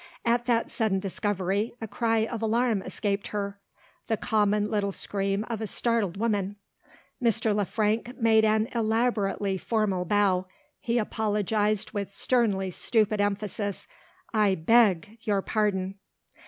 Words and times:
At 0.25 0.45
that 0.47 0.71
sudden 0.71 0.97
discovery, 0.99 1.75
a 1.79 1.87
cry 1.87 2.25
of 2.25 2.41
alarm 2.41 2.81
escaped 2.81 3.27
her 3.27 3.59
the 4.07 4.17
common 4.17 4.67
little 4.67 4.91
scream 4.91 5.43
of 5.43 5.61
a 5.61 5.67
startled 5.67 6.17
woman. 6.17 6.55
Mr. 7.23 7.55
Le 7.55 7.65
Frank 7.65 8.17
made 8.19 8.43
an 8.43 8.67
elaborately 8.73 9.59
formal 9.59 10.05
bow: 10.05 10.47
he 10.79 10.97
apologised 10.97 11.93
with 11.93 12.11
sternly 12.11 12.71
stupid 12.71 13.21
emphasis. 13.21 13.85
"I 14.33 14.55
beg 14.55 15.19
your 15.23 15.43
pardon." 15.43 15.99